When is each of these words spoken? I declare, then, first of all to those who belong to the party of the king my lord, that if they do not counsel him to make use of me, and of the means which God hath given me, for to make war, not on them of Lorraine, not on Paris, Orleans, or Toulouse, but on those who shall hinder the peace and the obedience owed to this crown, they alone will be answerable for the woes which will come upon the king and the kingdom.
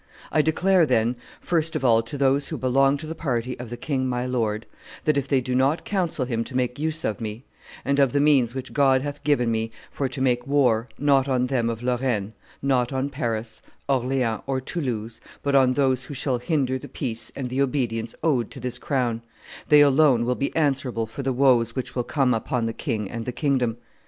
I 0.31 0.41
declare, 0.41 0.87
then, 0.87 1.15
first 1.41 1.75
of 1.75 1.85
all 1.85 2.01
to 2.01 2.17
those 2.17 2.47
who 2.47 2.57
belong 2.57 2.97
to 2.97 3.05
the 3.05 3.13
party 3.13 3.55
of 3.59 3.69
the 3.69 3.77
king 3.77 4.07
my 4.09 4.25
lord, 4.25 4.65
that 5.03 5.15
if 5.15 5.27
they 5.27 5.41
do 5.41 5.53
not 5.53 5.85
counsel 5.85 6.25
him 6.25 6.43
to 6.45 6.55
make 6.57 6.79
use 6.79 7.03
of 7.03 7.21
me, 7.21 7.43
and 7.85 7.99
of 7.99 8.11
the 8.11 8.19
means 8.19 8.55
which 8.55 8.73
God 8.73 9.03
hath 9.03 9.23
given 9.23 9.51
me, 9.51 9.69
for 9.91 10.09
to 10.09 10.19
make 10.19 10.47
war, 10.47 10.89
not 10.97 11.29
on 11.29 11.45
them 11.45 11.69
of 11.69 11.83
Lorraine, 11.83 12.33
not 12.63 12.91
on 12.91 13.11
Paris, 13.11 13.61
Orleans, 13.87 14.41
or 14.47 14.59
Toulouse, 14.59 15.21
but 15.43 15.53
on 15.53 15.73
those 15.73 16.05
who 16.05 16.15
shall 16.15 16.39
hinder 16.39 16.79
the 16.79 16.87
peace 16.87 17.31
and 17.35 17.51
the 17.51 17.61
obedience 17.61 18.15
owed 18.23 18.49
to 18.49 18.59
this 18.59 18.79
crown, 18.79 19.21
they 19.67 19.81
alone 19.81 20.25
will 20.25 20.33
be 20.33 20.55
answerable 20.55 21.05
for 21.05 21.21
the 21.21 21.31
woes 21.31 21.75
which 21.75 21.93
will 21.93 22.03
come 22.03 22.33
upon 22.33 22.65
the 22.65 22.73
king 22.73 23.07
and 23.07 23.25
the 23.25 23.31
kingdom. 23.31 23.77